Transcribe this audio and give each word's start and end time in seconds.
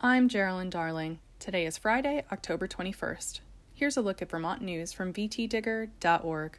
I'm 0.00 0.28
Geraldine 0.28 0.70
Darling. 0.70 1.18
Today 1.40 1.66
is 1.66 1.76
Friday, 1.76 2.24
October 2.30 2.68
21st. 2.68 3.40
Here's 3.74 3.96
a 3.96 4.00
look 4.00 4.22
at 4.22 4.30
Vermont 4.30 4.62
news 4.62 4.92
from 4.92 5.12
vtdigger.org. 5.12 6.58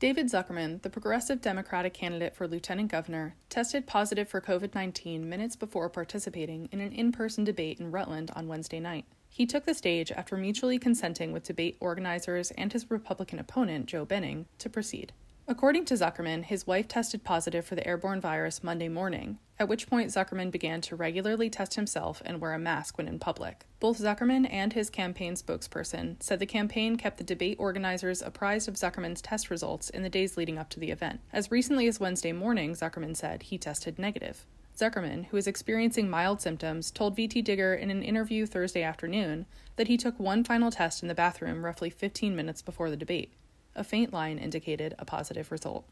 David 0.00 0.26
Zuckerman, 0.28 0.80
the 0.80 0.88
progressive 0.88 1.42
Democratic 1.42 1.92
candidate 1.92 2.34
for 2.34 2.48
lieutenant 2.48 2.90
governor, 2.90 3.34
tested 3.50 3.86
positive 3.86 4.26
for 4.26 4.40
COVID 4.40 4.74
19 4.74 5.28
minutes 5.28 5.54
before 5.54 5.90
participating 5.90 6.70
in 6.72 6.80
an 6.80 6.92
in 6.92 7.12
person 7.12 7.44
debate 7.44 7.78
in 7.78 7.90
Rutland 7.90 8.30
on 8.34 8.48
Wednesday 8.48 8.80
night. 8.80 9.04
He 9.28 9.44
took 9.44 9.66
the 9.66 9.74
stage 9.74 10.10
after 10.10 10.38
mutually 10.38 10.78
consenting 10.78 11.30
with 11.30 11.42
debate 11.42 11.76
organizers 11.80 12.52
and 12.52 12.72
his 12.72 12.90
Republican 12.90 13.38
opponent, 13.38 13.84
Joe 13.84 14.06
Benning, 14.06 14.46
to 14.60 14.70
proceed. 14.70 15.12
According 15.50 15.86
to 15.86 15.94
Zuckerman, 15.94 16.44
his 16.44 16.66
wife 16.66 16.88
tested 16.88 17.24
positive 17.24 17.64
for 17.64 17.74
the 17.74 17.86
airborne 17.86 18.20
virus 18.20 18.62
Monday 18.62 18.90
morning, 18.90 19.38
at 19.58 19.66
which 19.66 19.88
point 19.88 20.10
Zuckerman 20.10 20.50
began 20.50 20.82
to 20.82 20.94
regularly 20.94 21.48
test 21.48 21.72
himself 21.72 22.20
and 22.26 22.38
wear 22.38 22.52
a 22.52 22.58
mask 22.58 22.98
when 22.98 23.08
in 23.08 23.18
public. 23.18 23.64
Both 23.80 23.98
Zuckerman 23.98 24.46
and 24.52 24.74
his 24.74 24.90
campaign 24.90 25.36
spokesperson 25.36 26.22
said 26.22 26.38
the 26.38 26.44
campaign 26.44 26.96
kept 26.96 27.16
the 27.16 27.24
debate 27.24 27.56
organizers 27.58 28.20
apprised 28.20 28.68
of 28.68 28.74
Zuckerman's 28.74 29.22
test 29.22 29.48
results 29.48 29.88
in 29.88 30.02
the 30.02 30.10
days 30.10 30.36
leading 30.36 30.58
up 30.58 30.68
to 30.68 30.80
the 30.80 30.90
event. 30.90 31.20
As 31.32 31.50
recently 31.50 31.88
as 31.88 31.98
Wednesday 31.98 32.32
morning, 32.32 32.74
Zuckerman 32.74 33.16
said 33.16 33.44
he 33.44 33.56
tested 33.56 33.98
negative. 33.98 34.44
Zuckerman, 34.76 35.28
who 35.28 35.38
is 35.38 35.46
experiencing 35.46 36.10
mild 36.10 36.42
symptoms, 36.42 36.90
told 36.90 37.16
VT 37.16 37.42
Digger 37.42 37.72
in 37.72 37.88
an 37.90 38.02
interview 38.02 38.44
Thursday 38.44 38.82
afternoon 38.82 39.46
that 39.76 39.88
he 39.88 39.96
took 39.96 40.20
one 40.20 40.44
final 40.44 40.70
test 40.70 41.00
in 41.00 41.08
the 41.08 41.14
bathroom 41.14 41.64
roughly 41.64 41.88
15 41.88 42.36
minutes 42.36 42.60
before 42.60 42.90
the 42.90 42.98
debate. 42.98 43.32
A 43.78 43.84
faint 43.84 44.12
line 44.12 44.38
indicated 44.38 44.96
a 44.98 45.04
positive 45.04 45.52
result. 45.52 45.84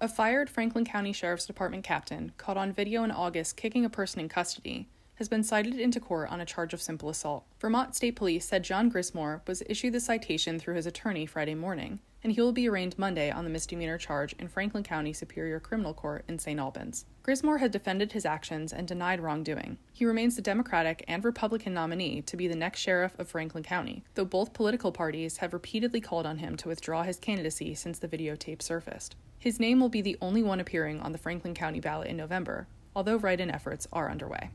A 0.00 0.08
fired 0.08 0.48
Franklin 0.48 0.86
County 0.86 1.12
Sheriff's 1.12 1.44
Department 1.44 1.84
captain, 1.84 2.32
caught 2.38 2.56
on 2.56 2.72
video 2.72 3.04
in 3.04 3.10
August 3.10 3.58
kicking 3.58 3.84
a 3.84 3.90
person 3.90 4.18
in 4.18 4.30
custody, 4.30 4.88
has 5.24 5.28
been 5.30 5.42
cited 5.42 5.80
into 5.80 5.98
court 5.98 6.28
on 6.28 6.42
a 6.42 6.44
charge 6.44 6.74
of 6.74 6.82
simple 6.82 7.08
assault. 7.08 7.46
Vermont 7.58 7.96
State 7.96 8.14
Police 8.14 8.46
said 8.46 8.62
John 8.62 8.90
Grismore 8.90 9.40
was 9.46 9.62
issued 9.70 9.94
the 9.94 10.00
citation 10.00 10.58
through 10.58 10.74
his 10.74 10.84
attorney 10.84 11.24
Friday 11.24 11.54
morning, 11.54 12.00
and 12.22 12.34
he 12.34 12.42
will 12.42 12.52
be 12.52 12.68
arraigned 12.68 12.98
Monday 12.98 13.30
on 13.30 13.44
the 13.44 13.50
misdemeanor 13.50 13.96
charge 13.96 14.34
in 14.34 14.48
Franklin 14.48 14.84
County 14.84 15.14
Superior 15.14 15.60
Criminal 15.60 15.94
Court 15.94 16.26
in 16.28 16.38
St. 16.38 16.60
Albans. 16.60 17.06
Grismore 17.22 17.58
has 17.60 17.70
defended 17.70 18.12
his 18.12 18.26
actions 18.26 18.70
and 18.70 18.86
denied 18.86 19.18
wrongdoing. 19.18 19.78
He 19.94 20.04
remains 20.04 20.36
the 20.36 20.42
Democratic 20.42 21.02
and 21.08 21.24
Republican 21.24 21.72
nominee 21.72 22.20
to 22.20 22.36
be 22.36 22.46
the 22.46 22.54
next 22.54 22.80
sheriff 22.80 23.18
of 23.18 23.26
Franklin 23.26 23.64
County, 23.64 24.04
though 24.16 24.26
both 24.26 24.52
political 24.52 24.92
parties 24.92 25.38
have 25.38 25.54
repeatedly 25.54 26.02
called 26.02 26.26
on 26.26 26.36
him 26.36 26.54
to 26.58 26.68
withdraw 26.68 27.02
his 27.02 27.18
candidacy 27.18 27.74
since 27.74 27.98
the 27.98 28.08
videotape 28.08 28.60
surfaced. 28.60 29.16
His 29.38 29.58
name 29.58 29.80
will 29.80 29.88
be 29.88 30.02
the 30.02 30.18
only 30.20 30.42
one 30.42 30.60
appearing 30.60 31.00
on 31.00 31.12
the 31.12 31.18
Franklin 31.18 31.54
County 31.54 31.80
ballot 31.80 32.08
in 32.08 32.18
November, 32.18 32.68
although 32.94 33.16
write 33.16 33.40
in 33.40 33.50
efforts 33.50 33.88
are 33.90 34.10
underway. 34.10 34.50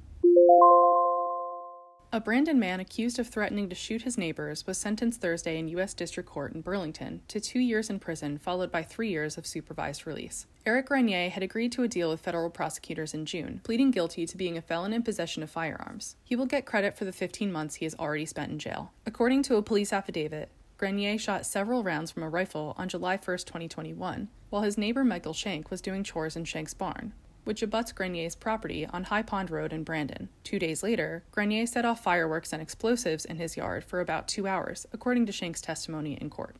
A 2.11 2.19
Brandon 2.19 2.58
man 2.58 2.80
accused 2.80 3.19
of 3.19 3.28
threatening 3.28 3.69
to 3.69 3.75
shoot 3.75 4.02
his 4.02 4.17
neighbors 4.17 4.66
was 4.66 4.80
sentenced 4.80 5.22
Thursday 5.22 5.59
in 5.59 5.67
U.S. 5.69 5.94
District 5.94 6.28
Court 6.28 6.53
in 6.53 6.61
Burlington 6.61 7.22
to 7.28 7.39
two 7.39 7.59
years 7.59 7.88
in 7.88 8.00
prison, 8.00 8.39
followed 8.39 8.72
by 8.72 8.81
three 8.81 9.09
years 9.09 9.38
of 9.38 9.45
supervised 9.45 10.08
release. 10.08 10.47
Eric 10.66 10.88
Grenier 10.88 11.30
had 11.30 11.44
agreed 11.44 11.72
to 11.73 11.83
a 11.83 11.88
deal 11.88 12.09
with 12.09 12.19
federal 12.19 12.50
prosecutors 12.50 13.14
in 13.14 13.28
June, 13.28 13.61
pleading 13.64 13.91
guilty 13.91 14.25
to 14.25 14.36
being 14.36 14.58
a 14.58 14.61
felon 14.61 14.91
in 14.91 15.03
possession 15.03 15.44
of 15.44 15.52
firearms. 15.52 16.16
He 16.23 16.36
will 16.36 16.47
get 16.47 16.66
credit 16.66 16.97
for 16.97 17.06
the 17.06 17.11
15 17.11 17.52
months 17.52 17.75
he 17.75 17.86
has 17.86 17.94
already 17.95 18.25
spent 18.25 18.52
in 18.52 18.58
jail. 18.58 18.91
According 19.06 19.44
to 19.44 19.58
a 19.58 19.61
police 19.61 19.94
affidavit, 19.94 20.50
Grenier 20.78 21.19
shot 21.19 21.45
several 21.45 21.84
rounds 21.84 22.09
from 22.09 22.23
a 22.23 22.30
rifle 22.30 22.73
on 22.75 22.89
July 22.89 23.17
1, 23.17 23.38
2021, 23.38 24.30
while 24.50 24.63
his 24.63 24.80
neighbor 24.80 25.03
Michael 25.03 25.34
Shank 25.34 25.69
was 25.69 25.80
doing 25.80 26.03
chores 26.03 26.36
in 26.36 26.44
Shank's 26.44 26.73
barn 26.73 27.13
which 27.44 27.62
abuts 27.62 27.92
Grenier's 27.92 28.36
property 28.36 28.86
on 28.88 29.06
High 29.06 29.23
Pond 29.23 29.50
Road 29.50 29.73
in 29.73 29.84
Brandon. 29.84 30.30
Two 30.44 30.59
days 30.59 30.84
later, 30.84 31.23
Grenier 31.32 31.66
set 31.66 31.86
off 31.86 32.04
fireworks 32.04 32.54
and 32.54 32.62
explosives 32.62 33.26
in 33.26 33.38
his 33.38 33.58
yard 33.58 33.84
for 33.84 34.00
about 34.00 34.28
two 34.28 34.48
hours, 34.48 34.86
according 34.92 35.26
to 35.26 35.31
Shank's 35.31 35.62
testimony 35.62 36.18
in 36.20 36.30
court. 36.30 36.58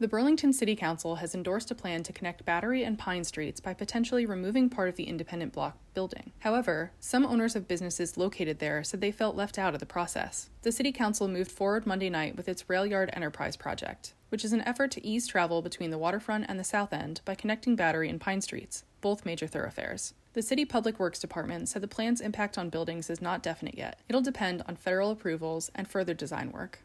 The 0.00 0.06
Burlington 0.06 0.52
City 0.52 0.76
Council 0.76 1.16
has 1.16 1.34
endorsed 1.34 1.72
a 1.72 1.74
plan 1.74 2.04
to 2.04 2.12
connect 2.12 2.44
Battery 2.44 2.84
and 2.84 2.96
Pine 2.96 3.24
Streets 3.24 3.58
by 3.58 3.74
potentially 3.74 4.26
removing 4.26 4.70
part 4.70 4.88
of 4.88 4.94
the 4.94 5.08
independent 5.08 5.52
block 5.52 5.76
building. 5.92 6.30
However, 6.38 6.92
some 7.00 7.26
owners 7.26 7.56
of 7.56 7.66
businesses 7.66 8.16
located 8.16 8.60
there 8.60 8.84
said 8.84 9.00
they 9.00 9.10
felt 9.10 9.34
left 9.34 9.58
out 9.58 9.74
of 9.74 9.80
the 9.80 9.86
process. 9.86 10.50
The 10.62 10.70
City 10.70 10.92
Council 10.92 11.26
moved 11.26 11.50
forward 11.50 11.84
Monday 11.84 12.10
night 12.10 12.36
with 12.36 12.48
its 12.48 12.68
Rail 12.70 12.86
Yard 12.86 13.10
Enterprise 13.12 13.56
project, 13.56 14.14
which 14.28 14.44
is 14.44 14.52
an 14.52 14.62
effort 14.62 14.90
to 14.92 15.06
ease 15.06 15.26
travel 15.26 15.62
between 15.62 15.90
the 15.90 15.98
waterfront 15.98 16.46
and 16.48 16.58
the 16.58 16.64
south 16.64 16.92
end 16.92 17.20
by 17.24 17.34
connecting 17.34 17.76
Battery 17.76 18.08
and 18.08 18.20
Pine 18.20 18.40
Streets, 18.40 18.84
both 19.00 19.26
major 19.26 19.46
thoroughfares. 19.46 20.14
The 20.34 20.42
City 20.42 20.64
Public 20.64 20.98
Works 20.98 21.18
Department 21.18 21.68
said 21.68 21.82
the 21.82 21.88
plan's 21.88 22.20
impact 22.20 22.58
on 22.58 22.68
buildings 22.68 23.10
is 23.10 23.22
not 23.22 23.42
definite 23.42 23.76
yet. 23.76 24.00
It'll 24.08 24.20
depend 24.20 24.62
on 24.66 24.76
federal 24.76 25.10
approvals 25.10 25.70
and 25.74 25.88
further 25.88 26.14
design 26.14 26.52
work. 26.52 26.80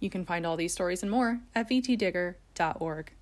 You 0.00 0.10
can 0.10 0.24
find 0.24 0.46
all 0.46 0.56
these 0.56 0.72
stories 0.72 1.02
and 1.02 1.10
more 1.10 1.40
at 1.54 1.68
vtdigger.org. 1.68 3.12